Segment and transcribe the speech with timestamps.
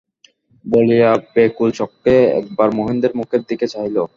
[0.65, 3.97] বলিয়া ব্যাকুলচক্ষে একবার মহেন্দ্রের মুখের দিকে চাহিল।